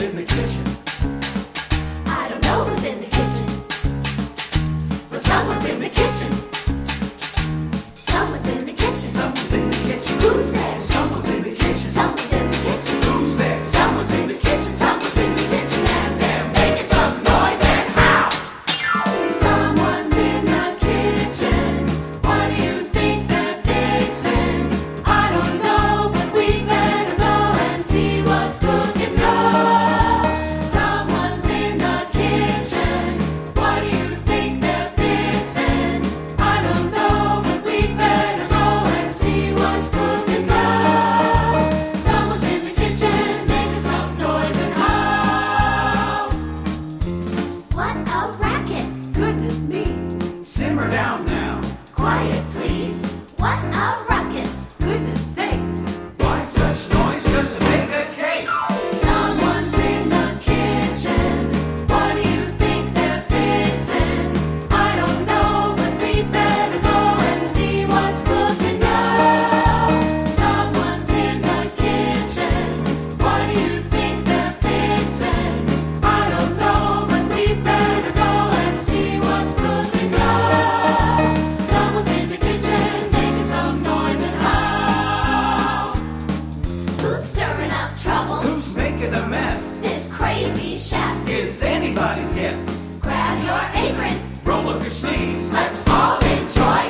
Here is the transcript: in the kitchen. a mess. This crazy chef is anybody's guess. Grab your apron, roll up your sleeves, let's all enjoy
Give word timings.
in 0.00 0.14
the 0.14 0.24
kitchen. 0.24 0.67
a 89.14 89.28
mess. 89.28 89.80
This 89.80 90.08
crazy 90.12 90.76
chef 90.76 91.28
is 91.28 91.62
anybody's 91.62 92.32
guess. 92.32 92.80
Grab 93.00 93.38
your 93.44 93.84
apron, 93.84 94.20
roll 94.44 94.68
up 94.68 94.82
your 94.82 94.90
sleeves, 94.90 95.50
let's 95.52 95.86
all 95.88 96.18
enjoy 96.18 96.87